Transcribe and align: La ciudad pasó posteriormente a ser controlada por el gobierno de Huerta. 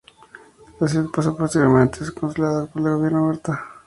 La 0.79 0.87
ciudad 0.87 1.11
pasó 1.11 1.37
posteriormente 1.37 1.97
a 2.01 2.05
ser 2.05 2.15
controlada 2.15 2.65
por 2.65 2.81
el 2.81 2.95
gobierno 2.95 3.19
de 3.21 3.25
Huerta. 3.27 3.63